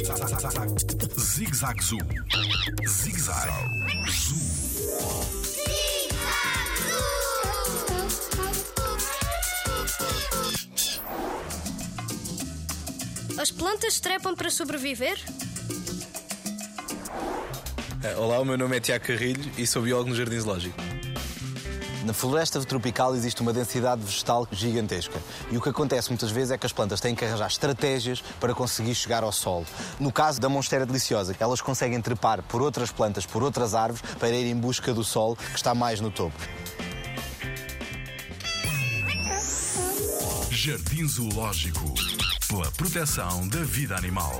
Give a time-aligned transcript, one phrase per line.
[0.00, 1.98] Zig Zag Zoo.
[2.88, 3.50] Zig Zag
[4.08, 4.40] Zoo.
[13.38, 15.18] As plantas trepam para sobreviver?
[18.02, 20.80] Eh, Olá, o meu nome é Tiago Carrilho e sou biólogo no Jardim Zoológico.
[22.04, 25.18] Na floresta tropical existe uma densidade vegetal gigantesca.
[25.50, 28.54] E o que acontece muitas vezes é que as plantas têm que arranjar estratégias para
[28.54, 29.66] conseguir chegar ao solo.
[29.98, 34.30] No caso da monstera deliciosa, elas conseguem trepar por outras plantas, por outras árvores, para
[34.30, 36.38] ir em busca do sol que está mais no topo.
[40.50, 41.94] Jardim Zoológico.
[42.48, 44.38] Pela proteção da vida animal.